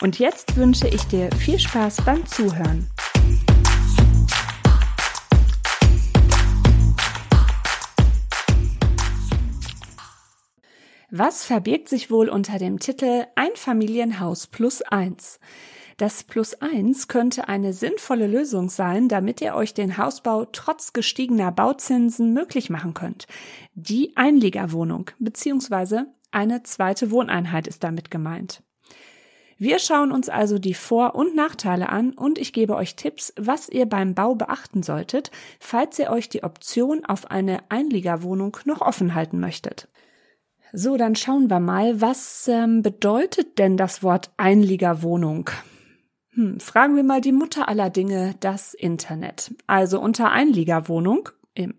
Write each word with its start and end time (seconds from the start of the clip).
Und 0.00 0.18
jetzt 0.18 0.56
wünsche 0.56 0.88
ich 0.88 1.02
dir 1.04 1.30
viel 1.32 1.58
Spaß 1.58 2.02
beim 2.06 2.26
Zuhören. 2.26 2.88
Was 11.10 11.44
verbirgt 11.44 11.88
sich 11.88 12.10
wohl 12.10 12.28
unter 12.28 12.58
dem 12.58 12.78
Titel 12.78 13.26
Einfamilienhaus 13.34 14.46
plus 14.46 14.80
eins? 14.80 15.40
Das 15.96 16.24
Plus 16.24 16.54
eins 16.62 17.08
könnte 17.08 17.48
eine 17.48 17.74
sinnvolle 17.74 18.26
Lösung 18.26 18.70
sein, 18.70 19.08
damit 19.08 19.42
ihr 19.42 19.54
euch 19.54 19.74
den 19.74 19.98
Hausbau 19.98 20.46
trotz 20.46 20.94
gestiegener 20.94 21.52
Bauzinsen 21.52 22.32
möglich 22.32 22.70
machen 22.70 22.94
könnt. 22.94 23.26
Die 23.74 24.16
Einliegerwohnung 24.16 25.10
bzw. 25.18 26.04
eine 26.30 26.62
zweite 26.62 27.10
Wohneinheit 27.10 27.66
ist 27.66 27.84
damit 27.84 28.10
gemeint. 28.10 28.62
Wir 29.60 29.78
schauen 29.78 30.10
uns 30.10 30.30
also 30.30 30.58
die 30.58 30.72
Vor- 30.72 31.14
und 31.14 31.36
Nachteile 31.36 31.90
an 31.90 32.14
und 32.14 32.38
ich 32.38 32.54
gebe 32.54 32.74
euch 32.76 32.96
Tipps, 32.96 33.34
was 33.36 33.68
ihr 33.68 33.84
beim 33.84 34.14
Bau 34.14 34.34
beachten 34.34 34.82
solltet, 34.82 35.30
falls 35.58 35.98
ihr 35.98 36.08
euch 36.08 36.30
die 36.30 36.44
Option 36.44 37.04
auf 37.04 37.30
eine 37.30 37.58
Einliegerwohnung 37.68 38.56
noch 38.64 38.80
offen 38.80 39.14
halten 39.14 39.38
möchtet. 39.38 39.86
So, 40.72 40.96
dann 40.96 41.14
schauen 41.14 41.50
wir 41.50 41.60
mal, 41.60 42.00
was 42.00 42.48
ähm, 42.48 42.80
bedeutet 42.80 43.58
denn 43.58 43.76
das 43.76 44.02
Wort 44.02 44.30
Einliegerwohnung? 44.38 45.50
Hm, 46.30 46.58
fragen 46.58 46.96
wir 46.96 47.04
mal 47.04 47.20
die 47.20 47.32
Mutter 47.32 47.68
aller 47.68 47.90
Dinge, 47.90 48.36
das 48.40 48.72
Internet. 48.72 49.52
Also 49.66 50.00
unter 50.00 50.30
Einliegerwohnung, 50.30 51.28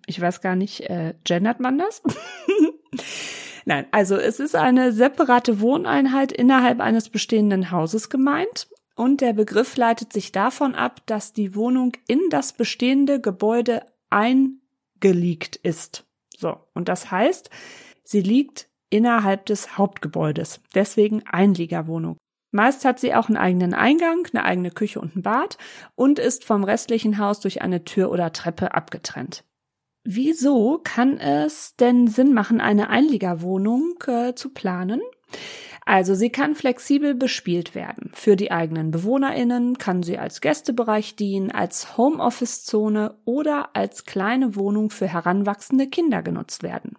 ich 0.06 0.22
weiß 0.22 0.42
gar 0.42 0.56
nicht, 0.56 0.82
äh, 0.82 1.16
gendert 1.24 1.60
man 1.60 1.80
das? 1.80 2.04
Nein, 3.66 3.86
also 3.92 4.16
es 4.16 4.40
ist 4.40 4.56
eine 4.56 4.92
separate 4.92 5.60
Wohneinheit 5.60 6.32
innerhalb 6.32 6.80
eines 6.80 7.10
bestehenden 7.10 7.72
Hauses 7.72 8.10
gemeint. 8.10 8.68
Und 8.96 9.22
der 9.22 9.34
Begriff 9.34 9.78
leitet 9.78 10.14
sich 10.14 10.32
davon 10.32 10.76
ab, 10.76 11.02
dass 11.06 11.34
die 11.34 11.56
Wohnung 11.56 11.94
in 12.08 12.20
das 12.30 12.54
bestehende 12.54 13.20
Gebäude 13.20 13.84
eingeliegt 14.10 15.56
ist. 15.56 16.06
So, 16.38 16.58
und 16.74 16.90
das 16.90 17.10
heißt, 17.10 17.50
sie 18.04 18.22
liegt 18.22 18.68
innerhalb 18.90 19.46
des 19.46 19.78
Hauptgebäudes. 19.78 20.60
Deswegen 20.76 21.24
Einliegerwohnung. 21.26 22.18
Meist 22.52 22.84
hat 22.84 23.00
sie 23.00 23.16
auch 23.16 23.30
einen 23.30 23.38
eigenen 23.38 23.74
Eingang, 23.74 24.28
eine 24.34 24.44
eigene 24.44 24.72
Küche 24.72 25.00
und 25.00 25.16
ein 25.16 25.22
Bad 25.22 25.58
und 25.96 26.20
ist 26.20 26.44
vom 26.44 26.66
restlichen 26.66 27.18
Haus 27.18 27.40
durch 27.40 27.62
eine 27.62 27.86
Tür 27.86 28.12
oder 28.12 28.34
Treppe 28.34 28.74
abgetrennt. 28.74 29.46
Wieso 30.04 30.80
kann 30.84 31.18
es 31.18 31.76
denn 31.76 32.08
Sinn 32.08 32.34
machen, 32.34 32.60
eine 32.60 32.90
Einliegerwohnung 32.90 34.04
äh, 34.08 34.34
zu 34.34 34.50
planen? 34.50 35.02
Also 35.86 36.16
sie 36.16 36.30
kann 36.30 36.56
flexibel 36.56 37.16
bespielt 37.16 37.76
werden. 37.76 38.12
Für 38.14 38.36
die 38.36 38.52
eigenen 38.52 38.92
Bewohnerinnen 38.92 39.78
kann 39.78 40.04
sie 40.04 40.18
als 40.18 40.42
Gästebereich 40.42 41.16
dienen, 41.16 41.52
als 41.52 41.98
Homeoffice-Zone 41.98 43.16
oder 43.26 43.76
als 43.76 44.06
kleine 44.06 44.56
Wohnung 44.56 44.90
für 44.90 45.08
heranwachsende 45.08 45.88
Kinder 45.88 46.22
genutzt 46.22 46.64
werden. 46.64 46.98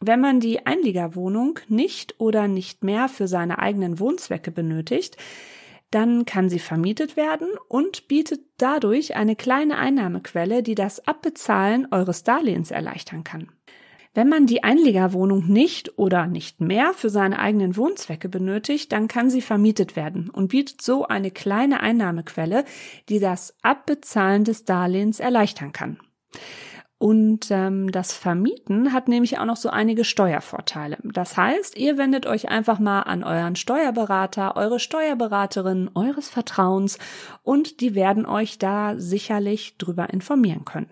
Wenn 0.00 0.20
man 0.20 0.38
die 0.38 0.64
Einliegerwohnung 0.64 1.58
nicht 1.68 2.20
oder 2.20 2.46
nicht 2.46 2.84
mehr 2.84 3.08
für 3.08 3.26
seine 3.26 3.58
eigenen 3.58 3.98
Wohnzwecke 3.98 4.52
benötigt, 4.52 5.16
dann 5.90 6.24
kann 6.24 6.48
sie 6.48 6.58
vermietet 6.58 7.16
werden 7.16 7.48
und 7.68 8.08
bietet 8.08 8.40
dadurch 8.58 9.16
eine 9.16 9.36
kleine 9.36 9.78
Einnahmequelle, 9.78 10.62
die 10.62 10.74
das 10.74 11.06
Abbezahlen 11.06 11.88
eures 11.90 12.24
Darlehens 12.24 12.70
erleichtern 12.70 13.24
kann. 13.24 13.48
Wenn 14.14 14.28
man 14.28 14.46
die 14.46 14.64
Einliegerwohnung 14.64 15.46
nicht 15.46 15.98
oder 15.98 16.26
nicht 16.26 16.60
mehr 16.60 16.92
für 16.92 17.10
seine 17.10 17.38
eigenen 17.38 17.76
Wohnzwecke 17.76 18.28
benötigt, 18.28 18.90
dann 18.90 19.06
kann 19.06 19.30
sie 19.30 19.42
vermietet 19.42 19.96
werden 19.96 20.28
und 20.28 20.48
bietet 20.48 20.82
so 20.82 21.06
eine 21.06 21.30
kleine 21.30 21.80
Einnahmequelle, 21.80 22.64
die 23.08 23.20
das 23.20 23.54
Abbezahlen 23.62 24.44
des 24.44 24.64
Darlehens 24.64 25.20
erleichtern 25.20 25.72
kann. 25.72 26.00
Und 26.98 27.52
ähm, 27.52 27.92
das 27.92 28.12
Vermieten 28.12 28.92
hat 28.92 29.06
nämlich 29.06 29.38
auch 29.38 29.44
noch 29.44 29.56
so 29.56 29.70
einige 29.70 30.04
Steuervorteile. 30.04 30.98
Das 31.04 31.36
heißt, 31.36 31.76
ihr 31.76 31.96
wendet 31.96 32.26
euch 32.26 32.48
einfach 32.48 32.80
mal 32.80 33.02
an 33.02 33.22
euren 33.22 33.54
Steuerberater, 33.54 34.56
eure 34.56 34.80
Steuerberaterin 34.80 35.90
eures 35.94 36.28
Vertrauens 36.28 36.98
und 37.44 37.80
die 37.80 37.94
werden 37.94 38.26
euch 38.26 38.58
da 38.58 38.96
sicherlich 38.96 39.76
drüber 39.78 40.10
informieren 40.10 40.64
können. 40.64 40.90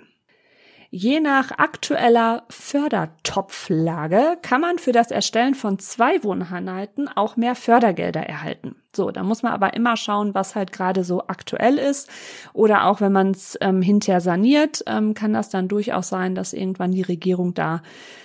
Je 0.90 1.20
nach 1.20 1.50
aktueller 1.52 2.44
Fördertopflage 2.48 4.38
kann 4.42 4.60
man 4.60 4.78
für 4.78 4.92
das 4.92 5.10
Erstellen 5.10 5.54
von 5.54 5.78
zwei 5.78 6.22
Wohneinheiten 6.22 7.08
auch 7.08 7.36
mehr 7.36 7.54
Fördergelder 7.54 8.22
erhalten. 8.22 8.76
So, 8.94 9.10
da 9.10 9.22
muss 9.22 9.42
man 9.42 9.52
aber 9.52 9.74
immer 9.74 9.96
schauen, 9.96 10.34
was 10.34 10.54
halt 10.54 10.72
gerade 10.72 11.04
so 11.04 11.26
aktuell 11.26 11.78
ist. 11.78 12.08
Oder 12.52 12.86
auch 12.86 13.00
wenn 13.00 13.12
man 13.12 13.32
es 13.32 13.58
ähm, 13.60 13.82
hinterher 13.82 14.20
saniert, 14.20 14.84
ähm, 14.86 15.14
kann 15.14 15.32
das 15.32 15.50
dann 15.50 15.68
durchaus 15.68 16.08
sein, 16.08 16.34
dass 16.34 16.52
irgendwann 16.52 16.92
die 16.92 17.02
Regierung 17.02 17.52
da 17.52 17.82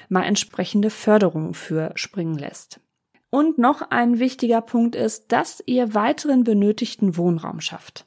mal 0.08 0.24
entsprechende 0.24 0.90
Förderungen 0.90 1.54
für 1.54 1.92
springen 1.96 2.38
lässt. 2.38 2.80
Und 3.30 3.58
noch 3.58 3.82
ein 3.90 4.20
wichtiger 4.20 4.62
Punkt 4.62 4.96
ist, 4.96 5.32
dass 5.32 5.64
ihr 5.66 5.94
weiteren 5.94 6.44
benötigten 6.44 7.18
Wohnraum 7.18 7.62
schafft. 7.62 8.06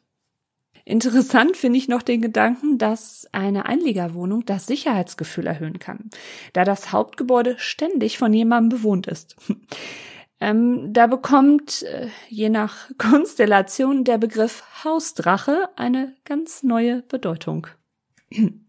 Interessant 0.84 1.56
finde 1.56 1.78
ich 1.78 1.88
noch 1.88 2.02
den 2.02 2.20
Gedanken, 2.20 2.76
dass 2.76 3.26
eine 3.32 3.64
Einliegerwohnung 3.66 4.44
das 4.44 4.66
Sicherheitsgefühl 4.66 5.46
erhöhen 5.46 5.78
kann, 5.78 6.10
da 6.52 6.64
das 6.64 6.92
Hauptgebäude 6.92 7.54
ständig 7.58 8.18
von 8.18 8.32
jemandem 8.32 8.80
bewohnt 8.80 9.06
ist. 9.06 9.36
Ähm, 10.40 10.92
da 10.92 11.06
bekommt 11.06 11.84
äh, 11.84 12.08
je 12.28 12.48
nach 12.48 12.90
Konstellation 12.98 14.02
der 14.02 14.18
Begriff 14.18 14.64
Hausdrache 14.82 15.68
eine 15.76 16.14
ganz 16.24 16.64
neue 16.64 17.02
Bedeutung. 17.02 17.68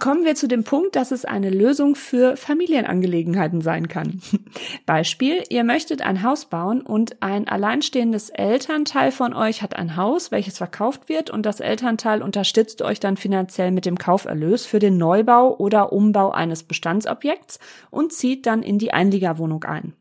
Kommen 0.00 0.24
wir 0.24 0.34
zu 0.34 0.48
dem 0.48 0.64
Punkt, 0.64 0.96
dass 0.96 1.12
es 1.12 1.24
eine 1.24 1.48
Lösung 1.48 1.94
für 1.94 2.36
Familienangelegenheiten 2.36 3.60
sein 3.60 3.86
kann. 3.86 4.20
Beispiel, 4.86 5.44
ihr 5.48 5.62
möchtet 5.62 6.02
ein 6.02 6.24
Haus 6.24 6.46
bauen 6.46 6.80
und 6.80 7.22
ein 7.22 7.46
alleinstehendes 7.46 8.30
Elternteil 8.30 9.12
von 9.12 9.32
euch 9.32 9.62
hat 9.62 9.76
ein 9.76 9.94
Haus, 9.94 10.32
welches 10.32 10.58
verkauft 10.58 11.08
wird 11.08 11.30
und 11.30 11.46
das 11.46 11.60
Elternteil 11.60 12.20
unterstützt 12.20 12.82
euch 12.82 12.98
dann 12.98 13.16
finanziell 13.16 13.70
mit 13.70 13.86
dem 13.86 13.96
Kauferlös 13.96 14.66
für 14.66 14.80
den 14.80 14.96
Neubau 14.96 15.56
oder 15.56 15.92
Umbau 15.92 16.32
eines 16.32 16.64
Bestandsobjekts 16.64 17.60
und 17.90 18.12
zieht 18.12 18.46
dann 18.46 18.64
in 18.64 18.78
die 18.78 18.92
Einliegerwohnung 18.92 19.62
ein. 19.62 19.94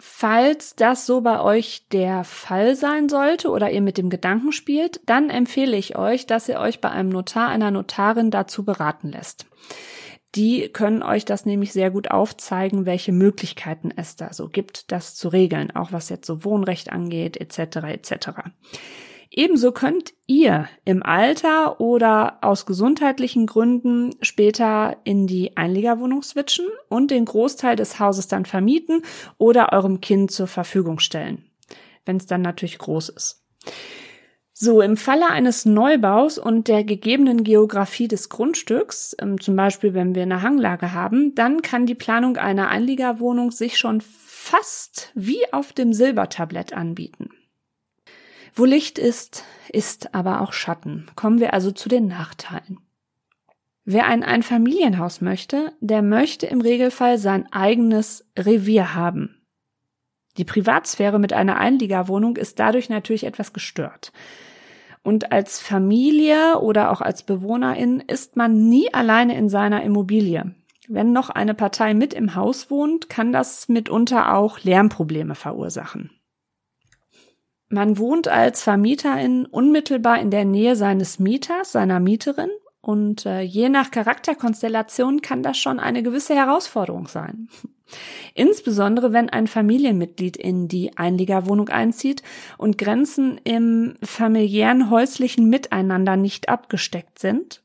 Falls 0.00 0.76
das 0.76 1.06
so 1.06 1.22
bei 1.22 1.40
euch 1.40 1.88
der 1.90 2.22
Fall 2.22 2.76
sein 2.76 3.08
sollte 3.08 3.50
oder 3.50 3.70
ihr 3.70 3.80
mit 3.80 3.98
dem 3.98 4.10
Gedanken 4.10 4.52
spielt, 4.52 5.00
dann 5.06 5.28
empfehle 5.28 5.76
ich 5.76 5.98
euch, 5.98 6.24
dass 6.24 6.48
ihr 6.48 6.60
euch 6.60 6.80
bei 6.80 6.90
einem 6.90 7.08
Notar, 7.08 7.48
einer 7.48 7.72
Notarin 7.72 8.30
dazu 8.30 8.64
beraten 8.64 9.10
lässt. 9.10 9.46
Die 10.34 10.68
können 10.68 11.02
euch 11.02 11.24
das 11.24 11.46
nämlich 11.46 11.72
sehr 11.72 11.90
gut 11.90 12.10
aufzeigen, 12.12 12.86
welche 12.86 13.12
Möglichkeiten 13.12 13.90
es 13.96 14.14
da 14.14 14.32
so 14.32 14.48
gibt, 14.48 14.92
das 14.92 15.16
zu 15.16 15.28
regeln, 15.28 15.74
auch 15.74 15.90
was 15.90 16.10
jetzt 16.10 16.26
so 16.26 16.44
Wohnrecht 16.44 16.92
angeht, 16.92 17.36
etc. 17.36 17.76
etc. 17.88 18.28
Ebenso 19.30 19.72
könnt 19.72 20.14
ihr 20.26 20.68
im 20.84 21.02
Alter 21.02 21.80
oder 21.80 22.38
aus 22.40 22.64
gesundheitlichen 22.64 23.46
Gründen 23.46 24.14
später 24.22 24.96
in 25.04 25.26
die 25.26 25.56
Einliegerwohnung 25.56 26.22
switchen 26.22 26.66
und 26.88 27.10
den 27.10 27.26
Großteil 27.26 27.76
des 27.76 28.00
Hauses 28.00 28.28
dann 28.28 28.46
vermieten 28.46 29.02
oder 29.36 29.72
eurem 29.72 30.00
Kind 30.00 30.30
zur 30.30 30.46
Verfügung 30.46 30.98
stellen, 30.98 31.44
wenn 32.06 32.16
es 32.16 32.26
dann 32.26 32.40
natürlich 32.40 32.78
groß 32.78 33.10
ist. 33.10 33.44
So, 34.60 34.80
im 34.80 34.96
Falle 34.96 35.28
eines 35.28 35.66
Neubaus 35.66 36.36
und 36.36 36.66
der 36.66 36.82
gegebenen 36.82 37.44
Geografie 37.44 38.08
des 38.08 38.28
Grundstücks, 38.28 39.14
ähm, 39.20 39.40
zum 39.40 39.54
Beispiel 39.54 39.94
wenn 39.94 40.16
wir 40.16 40.22
eine 40.22 40.42
Hanglage 40.42 40.92
haben, 40.92 41.36
dann 41.36 41.62
kann 41.62 41.86
die 41.86 41.94
Planung 41.94 42.38
einer 42.38 42.68
Einliegerwohnung 42.68 43.52
sich 43.52 43.78
schon 43.78 44.00
fast 44.00 45.12
wie 45.14 45.52
auf 45.52 45.72
dem 45.72 45.92
Silbertablett 45.92 46.72
anbieten. 46.72 47.30
Wo 48.58 48.64
Licht 48.64 48.98
ist, 48.98 49.44
ist 49.68 50.16
aber 50.16 50.40
auch 50.40 50.52
Schatten. 50.52 51.06
Kommen 51.14 51.38
wir 51.38 51.54
also 51.54 51.70
zu 51.70 51.88
den 51.88 52.08
Nachteilen. 52.08 52.80
Wer 53.84 54.08
ein 54.08 54.24
Einfamilienhaus 54.24 55.20
möchte, 55.20 55.74
der 55.78 56.02
möchte 56.02 56.46
im 56.46 56.60
Regelfall 56.60 57.18
sein 57.18 57.46
eigenes 57.52 58.26
Revier 58.36 58.96
haben. 58.96 59.40
Die 60.38 60.44
Privatsphäre 60.44 61.20
mit 61.20 61.32
einer 61.32 61.58
Einliegerwohnung 61.58 62.36
ist 62.36 62.58
dadurch 62.58 62.88
natürlich 62.88 63.22
etwas 63.22 63.52
gestört. 63.52 64.12
Und 65.04 65.30
als 65.30 65.60
Familie 65.60 66.58
oder 66.58 66.90
auch 66.90 67.00
als 67.00 67.22
Bewohnerin 67.22 68.00
ist 68.00 68.34
man 68.34 68.68
nie 68.68 68.92
alleine 68.92 69.36
in 69.36 69.48
seiner 69.48 69.84
Immobilie. 69.84 70.52
Wenn 70.88 71.12
noch 71.12 71.30
eine 71.30 71.54
Partei 71.54 71.94
mit 71.94 72.12
im 72.12 72.34
Haus 72.34 72.72
wohnt, 72.72 73.08
kann 73.08 73.32
das 73.32 73.68
mitunter 73.68 74.34
auch 74.34 74.58
Lärmprobleme 74.64 75.36
verursachen. 75.36 76.10
Man 77.68 77.98
wohnt 77.98 78.28
als 78.28 78.62
Vermieterin 78.62 79.46
unmittelbar 79.46 80.20
in 80.20 80.30
der 80.30 80.44
Nähe 80.44 80.74
seines 80.74 81.18
Mieters, 81.18 81.72
seiner 81.72 82.00
Mieterin 82.00 82.50
und 82.80 83.26
äh, 83.26 83.42
je 83.42 83.68
nach 83.68 83.90
Charakterkonstellation 83.90 85.20
kann 85.20 85.42
das 85.42 85.58
schon 85.58 85.78
eine 85.78 86.02
gewisse 86.02 86.34
Herausforderung 86.34 87.08
sein. 87.08 87.48
Insbesondere 88.34 89.12
wenn 89.12 89.28
ein 89.28 89.46
Familienmitglied 89.46 90.36
in 90.36 90.68
die 90.68 90.96
Einliegerwohnung 90.96 91.68
einzieht 91.68 92.22
und 92.56 92.78
Grenzen 92.78 93.40
im 93.44 93.96
familiären 94.02 94.90
häuslichen 94.90 95.48
Miteinander 95.50 96.16
nicht 96.16 96.48
abgesteckt 96.48 97.18
sind 97.18 97.62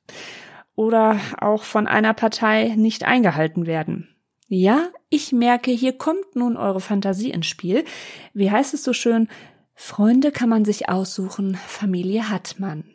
oder 0.75 1.19
auch 1.39 1.63
von 1.63 1.88
einer 1.88 2.13
Partei 2.13 2.73
nicht 2.75 3.05
eingehalten 3.05 3.65
werden. 3.65 4.09
Ja, 4.47 4.89
ich 5.09 5.31
merke, 5.31 5.71
hier 5.71 5.94
kommt 5.94 6.35
nun 6.35 6.57
eure 6.57 6.81
Fantasie 6.81 7.31
ins 7.31 7.47
Spiel. 7.47 7.85
Wie 8.33 8.51
heißt 8.51 8.73
es 8.73 8.83
so 8.83 8.94
schön? 8.94 9.27
Freunde 9.75 10.31
kann 10.31 10.49
man 10.49 10.65
sich 10.65 10.89
aussuchen, 10.89 11.55
Familie 11.67 12.29
hat 12.29 12.55
man. 12.59 12.85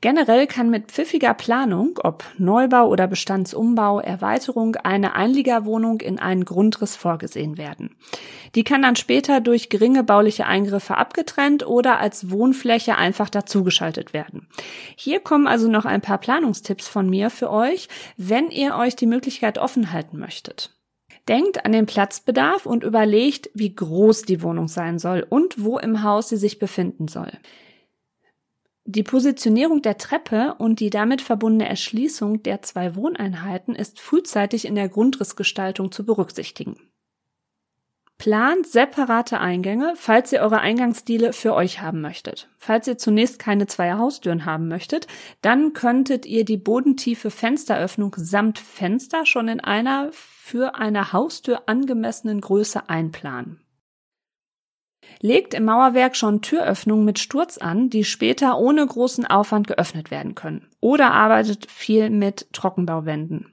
Generell 0.00 0.46
kann 0.46 0.70
mit 0.70 0.92
pfiffiger 0.92 1.34
Planung, 1.34 1.98
ob 2.04 2.22
Neubau 2.38 2.86
oder 2.86 3.08
Bestandsumbau, 3.08 3.98
Erweiterung, 3.98 4.76
eine 4.76 5.16
Einliegerwohnung 5.16 6.00
in 6.00 6.20
einen 6.20 6.44
Grundriss 6.44 6.94
vorgesehen 6.94 7.58
werden. 7.58 7.96
Die 8.54 8.62
kann 8.62 8.82
dann 8.82 8.94
später 8.94 9.40
durch 9.40 9.70
geringe 9.70 10.04
bauliche 10.04 10.46
Eingriffe 10.46 10.96
abgetrennt 10.96 11.66
oder 11.66 11.98
als 11.98 12.30
Wohnfläche 12.30 12.96
einfach 12.96 13.28
dazugeschaltet 13.28 14.12
werden. 14.12 14.46
Hier 14.94 15.18
kommen 15.18 15.48
also 15.48 15.68
noch 15.68 15.84
ein 15.84 16.00
paar 16.00 16.18
Planungstipps 16.18 16.86
von 16.86 17.10
mir 17.10 17.28
für 17.28 17.50
euch, 17.50 17.88
wenn 18.16 18.50
ihr 18.50 18.76
euch 18.76 18.94
die 18.94 19.06
Möglichkeit 19.06 19.58
offen 19.58 19.92
halten 19.92 20.16
möchtet. 20.20 20.77
Denkt 21.28 21.64
an 21.66 21.72
den 21.72 21.86
Platzbedarf 21.86 22.64
und 22.64 22.84
überlegt, 22.84 23.50
wie 23.52 23.74
groß 23.74 24.22
die 24.22 24.42
Wohnung 24.42 24.66
sein 24.66 24.98
soll 24.98 25.26
und 25.28 25.62
wo 25.62 25.78
im 25.78 26.02
Haus 26.02 26.30
sie 26.30 26.38
sich 26.38 26.58
befinden 26.58 27.06
soll. 27.06 27.30
Die 28.86 29.02
Positionierung 29.02 29.82
der 29.82 29.98
Treppe 29.98 30.54
und 30.56 30.80
die 30.80 30.88
damit 30.88 31.20
verbundene 31.20 31.68
Erschließung 31.68 32.42
der 32.42 32.62
zwei 32.62 32.96
Wohneinheiten 32.96 33.74
ist 33.74 34.00
frühzeitig 34.00 34.64
in 34.64 34.74
der 34.74 34.88
Grundrissgestaltung 34.88 35.92
zu 35.92 36.06
berücksichtigen. 36.06 36.87
Plant 38.18 38.66
separate 38.66 39.38
Eingänge, 39.38 39.94
falls 39.94 40.32
ihr 40.32 40.40
eure 40.40 40.58
Eingangsstile 40.58 41.32
für 41.32 41.54
euch 41.54 41.80
haben 41.80 42.00
möchtet. 42.00 42.48
Falls 42.58 42.88
ihr 42.88 42.98
zunächst 42.98 43.38
keine 43.38 43.68
zwei 43.68 43.92
Haustüren 43.92 44.44
haben 44.44 44.66
möchtet, 44.66 45.06
dann 45.40 45.72
könntet 45.72 46.26
ihr 46.26 46.44
die 46.44 46.56
bodentiefe 46.56 47.30
Fensteröffnung 47.30 48.16
samt 48.18 48.58
Fenster 48.58 49.24
schon 49.24 49.46
in 49.46 49.60
einer 49.60 50.10
für 50.12 50.74
eine 50.74 51.12
Haustür 51.12 51.62
angemessenen 51.66 52.40
Größe 52.40 52.88
einplanen. 52.88 53.60
Legt 55.20 55.54
im 55.54 55.64
Mauerwerk 55.64 56.16
schon 56.16 56.42
Türöffnungen 56.42 57.04
mit 57.04 57.20
Sturz 57.20 57.56
an, 57.56 57.88
die 57.88 58.02
später 58.02 58.58
ohne 58.58 58.84
großen 58.84 59.26
Aufwand 59.26 59.68
geöffnet 59.68 60.10
werden 60.10 60.34
können. 60.34 60.66
Oder 60.80 61.12
arbeitet 61.12 61.70
viel 61.70 62.10
mit 62.10 62.52
Trockenbauwänden 62.52 63.52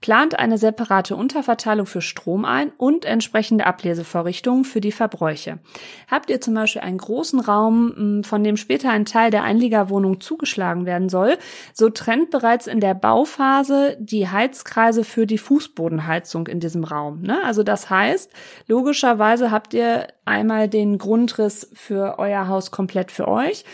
plant 0.00 0.38
eine 0.38 0.58
separate 0.58 1.16
Unterverteilung 1.16 1.86
für 1.86 2.00
Strom 2.00 2.44
ein 2.44 2.70
und 2.76 3.04
entsprechende 3.04 3.66
Ablesevorrichtungen 3.66 4.64
für 4.64 4.80
die 4.80 4.92
Verbräuche. 4.92 5.58
Habt 6.08 6.30
ihr 6.30 6.40
zum 6.40 6.54
Beispiel 6.54 6.82
einen 6.82 6.98
großen 6.98 7.40
Raum, 7.40 7.92
hm, 7.96 8.24
von 8.24 8.44
dem 8.44 8.56
später 8.56 8.90
ein 8.90 9.04
Teil 9.04 9.30
der 9.30 9.42
Einliegerwohnung 9.42 10.20
zugeschlagen 10.20 10.86
werden 10.86 11.08
soll, 11.08 11.36
so 11.72 11.90
trennt 11.90 12.30
bereits 12.30 12.66
in 12.66 12.80
der 12.80 12.94
Bauphase 12.94 13.96
die 14.00 14.28
Heizkreise 14.28 15.02
für 15.02 15.26
die 15.26 15.38
Fußbodenheizung 15.38 16.46
in 16.46 16.60
diesem 16.60 16.84
Raum. 16.84 17.22
Ne? 17.22 17.42
Also 17.44 17.62
das 17.62 17.90
heißt, 17.90 18.32
logischerweise 18.66 19.50
habt 19.50 19.74
ihr 19.74 20.08
einmal 20.24 20.68
den 20.68 20.98
Grundriss 20.98 21.68
für 21.72 22.18
euer 22.18 22.48
Haus 22.48 22.70
komplett 22.70 23.10
für 23.10 23.26
euch 23.26 23.64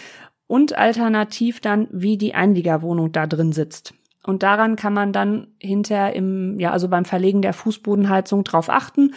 und 0.47 0.77
alternativ 0.77 1.61
dann, 1.61 1.88
wie 1.91 2.17
die 2.17 2.35
Einliegerwohnung 2.35 3.12
da 3.12 3.27
drin 3.27 3.53
sitzt. 3.53 3.94
Und 4.26 4.43
daran 4.43 4.76
kann 4.76 4.94
man 4.94 5.12
dann 5.12 5.49
hinterher 5.59 6.15
im, 6.15 6.59
ja, 6.59 6.71
also 6.71 6.88
beim 6.88 7.05
Verlegen 7.05 7.43
der 7.43 7.53
Fußbodenheizung 7.53 8.43
drauf 8.44 8.71
achten 8.71 9.15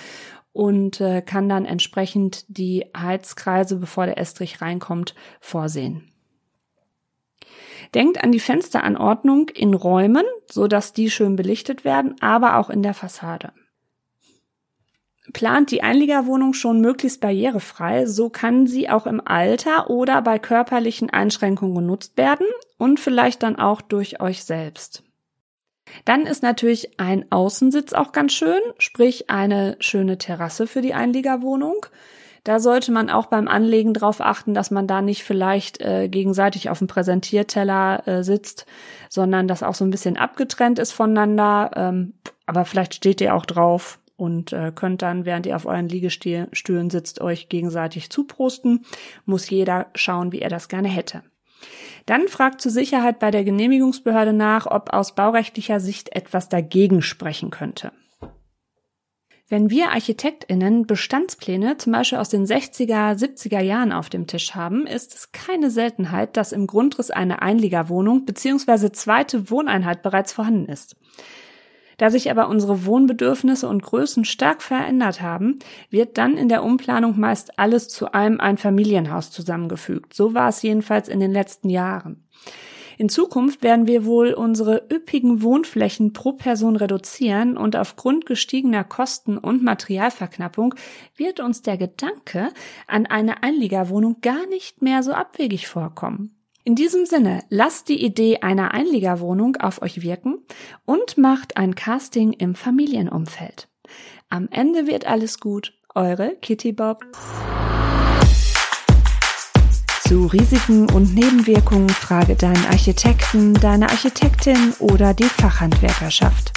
und 0.52 1.00
äh, 1.00 1.22
kann 1.22 1.48
dann 1.48 1.66
entsprechend 1.66 2.46
die 2.50 2.86
Heizkreise, 2.96 3.78
bevor 3.78 4.06
der 4.06 4.18
Estrich 4.18 4.62
reinkommt, 4.62 5.16
vorsehen. 5.40 6.12
Denkt 7.94 8.24
an 8.24 8.32
die 8.32 8.40
Fensteranordnung 8.40 9.50
in 9.50 9.74
Räumen, 9.74 10.26
so 10.52 10.68
dass 10.68 10.94
die 10.94 11.10
schön 11.10 11.36
belichtet 11.36 11.86
werden, 11.86 12.16
aber 12.20 12.58
auch 12.58 12.70
in 12.70 12.84
der 12.84 12.94
Fassade. 12.94 13.54
Plant 15.34 15.72
die 15.72 15.84
Einliegerwohnung 15.84 16.54
schon 16.54 16.80
möglichst 16.80 17.22
barrierefrei, 17.22 18.06
so 18.06 18.30
kann 18.30 18.68
sie 18.68 18.90
auch 18.90 19.06
im 19.06 19.22
Alter 19.26 19.90
oder 19.90 20.22
bei 20.22 20.40
körperlichen 20.40 21.10
Einschränkungen 21.10 21.76
genutzt 21.76 22.18
werden 22.18 22.48
und 22.78 23.00
vielleicht 23.00 23.44
dann 23.44 23.58
auch 23.58 23.82
durch 23.82 24.22
euch 24.22 24.44
selbst. 24.44 25.04
Dann 26.06 26.26
ist 26.26 26.44
natürlich 26.44 27.00
ein 27.00 27.32
Außensitz 27.32 27.94
auch 27.94 28.12
ganz 28.12 28.34
schön, 28.34 28.60
sprich 28.78 29.30
eine 29.30 29.78
schöne 29.80 30.18
Terrasse 30.18 30.68
für 30.68 30.82
die 30.82 30.94
Einliegerwohnung. 30.94 31.86
Da 32.44 32.60
sollte 32.60 32.94
man 32.94 33.10
auch 33.10 33.26
beim 33.26 33.50
Anlegen 33.50 33.94
darauf 33.94 34.22
achten, 34.22 34.54
dass 34.54 34.72
man 34.72 34.88
da 34.88 35.02
nicht 35.02 35.24
vielleicht 35.24 35.82
äh, 35.82 36.08
gegenseitig 36.08 36.70
auf 36.70 36.80
dem 36.80 36.88
Präsentierteller 36.88 38.08
äh, 38.08 38.24
sitzt, 38.24 38.66
sondern 39.10 39.50
das 39.50 39.64
auch 39.64 39.76
so 39.76 39.84
ein 39.84 39.92
bisschen 39.92 40.18
abgetrennt 40.18 40.80
ist 40.80 40.94
voneinander. 40.94 41.72
Ähm, 41.76 42.14
aber 42.46 42.64
vielleicht 42.64 42.96
steht 42.96 43.20
ihr 43.20 43.36
auch 43.36 43.46
drauf 43.46 44.00
und 44.18 44.52
äh, 44.52 44.72
könnt 44.76 45.02
dann, 45.02 45.26
während 45.26 45.46
ihr 45.46 45.56
auf 45.56 45.66
euren 45.66 45.88
Liegestühlen 45.88 46.90
sitzt, 46.90 47.22
euch 47.22 47.48
gegenseitig 47.48 48.10
zuprosten. 48.10 48.86
Muss 49.26 49.50
jeder 49.50 49.88
schauen, 49.96 50.32
wie 50.32 50.42
er 50.42 50.50
das 50.50 50.68
gerne 50.68 50.90
hätte. 50.90 51.24
Dann 52.06 52.28
fragt 52.28 52.62
zur 52.62 52.72
Sicherheit 52.72 53.20
bei 53.20 53.32
der 53.32 53.44
Genehmigungsbehörde 53.44 54.34
nach, 54.34 54.66
ob 54.66 54.94
aus 54.94 55.16
baurechtlicher 55.16 55.80
Sicht 55.80 56.16
etwas 56.16 56.50
dagegen 56.50 57.02
sprechen 57.02 57.50
könnte. 57.50 57.92
Wenn 59.50 59.70
wir 59.70 59.92
ArchitektInnen 59.92 60.88
Bestandspläne 60.88 61.78
zum 61.78 61.94
Beispiel 61.94 62.18
aus 62.18 62.28
den 62.28 62.46
60er, 62.46 63.18
70er 63.18 63.62
Jahren 63.62 63.94
auf 63.94 64.10
dem 64.10 64.28
Tisch 64.28 64.56
haben, 64.56 64.86
ist 64.86 65.16
es 65.16 65.32
keine 65.32 65.70
Seltenheit, 65.70 66.36
dass 66.36 66.52
im 66.52 66.68
Grundriss 66.68 67.12
eine 67.12 67.42
Einliegerwohnung 67.42 68.26
bzw. 68.26 68.92
zweite 68.92 69.50
Wohneinheit 69.50 70.02
bereits 70.02 70.34
vorhanden 70.34 70.66
ist. 70.66 70.98
Da 71.98 72.12
sich 72.12 72.30
aber 72.30 72.48
unsere 72.48 72.86
Wohnbedürfnisse 72.86 73.68
und 73.68 73.82
Größen 73.82 74.24
stark 74.24 74.62
verändert 74.62 75.22
haben, 75.22 75.58
wird 75.90 76.18
dann 76.18 76.38
in 76.38 76.48
der 76.48 76.64
Umplanung 76.64 77.20
meist 77.20 77.58
alles 77.58 77.90
zu 77.90 78.14
einem 78.14 78.40
Einfamilienhaus 78.40 79.32
zusammengefügt. 79.32 80.14
So 80.14 80.36
war 80.36 80.50
es 80.50 80.62
jedenfalls 80.62 81.10
in 81.10 81.20
den 81.20 81.32
letzten 81.32 81.70
Jahren. 81.70 82.24
In 83.00 83.10
Zukunft 83.10 83.62
werden 83.62 83.86
wir 83.86 84.06
wohl 84.06 84.34
unsere 84.34 84.88
üppigen 84.92 85.44
Wohnflächen 85.44 86.14
pro 86.14 86.34
Person 86.34 86.76
reduzieren 86.76 87.56
und 87.56 87.76
aufgrund 87.76 88.26
gestiegener 88.26 88.84
Kosten 88.84 89.38
und 89.38 89.64
Materialverknappung 89.64 90.74
wird 91.16 91.40
uns 91.40 91.62
der 91.62 91.78
Gedanke 91.78 92.50
an 92.88 93.06
eine 93.06 93.44
Einliegerwohnung 93.44 94.18
gar 94.22 94.48
nicht 94.48 94.82
mehr 94.82 95.04
so 95.04 95.12
abwegig 95.14 95.68
vorkommen. 95.68 96.37
In 96.68 96.76
diesem 96.76 97.06
Sinne, 97.06 97.46
lasst 97.50 97.88
die 97.88 98.04
Idee 98.04 98.40
einer 98.42 98.74
Einliegerwohnung 98.74 99.56
auf 99.56 99.82
euch 99.82 100.02
wirken 100.02 100.40
und 100.84 101.18
macht 101.18 101.56
ein 101.56 101.76
Casting 101.76 102.34
im 102.34 102.56
Familienumfeld. 102.56 103.70
Am 104.28 104.50
Ende 104.52 104.86
wird 104.86 105.08
alles 105.08 105.40
gut. 105.40 105.72
Eure 105.96 106.36
Kitty 106.42 106.74
Bob. 106.74 107.06
Zu 110.10 110.26
Risiken 110.26 110.90
und 110.92 111.16
Nebenwirkungen 111.16 111.88
frage 111.88 112.36
deinen 112.36 112.66
Architekten, 112.66 113.54
deine 113.54 113.90
Architektin 113.90 114.74
oder 114.80 115.14
die 115.14 115.24
Fachhandwerkerschaft. 115.24 116.52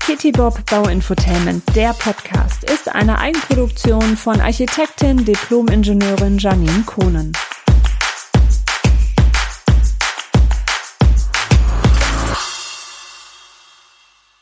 Kitty 0.00 0.32
Bob 0.32 0.58
Bauinfotainment, 0.68 1.62
der 1.76 1.92
Podcast, 1.92 2.64
ist 2.64 2.92
eine 2.92 3.20
Eigenproduktion 3.20 4.16
von 4.16 4.40
Architektin, 4.40 5.24
Diplomingenieurin 5.24 6.36
Janine 6.38 6.82
Kohnen. 6.84 7.30